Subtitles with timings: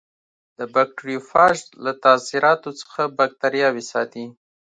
[0.57, 4.25] د بکټریوفاژ له تاثیراتو څخه باکتریاوې ساتي.